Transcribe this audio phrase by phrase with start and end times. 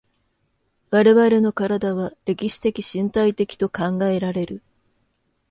[0.89, 4.63] 我々の身体は歴史的身体的と考えられる。